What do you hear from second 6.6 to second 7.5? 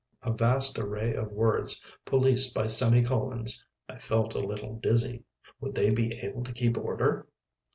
order?